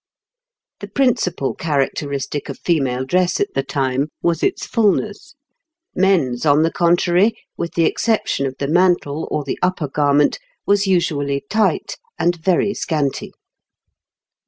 [0.79, 5.35] The principal characteristic of female dress at the time was its fulness;
[5.93, 10.87] men's, on the contrary, with the exception of the mantle or the upper garment, was
[10.87, 13.31] usually tight and very scanty.